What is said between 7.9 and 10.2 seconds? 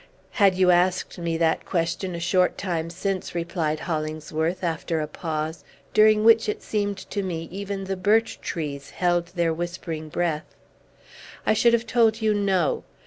birch trees held their whispering